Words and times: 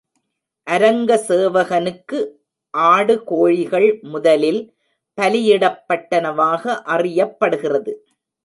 அரங்க 0.67 1.17
சேவகனுக்கு 1.27 2.19
ஆடு, 2.73 3.15
கோழிகள் 3.23 3.87
முதலில் 4.03 4.61
பலியிடப்பட்டனவாக 5.17 6.63
அறியப்படுகிறது. 6.87 7.93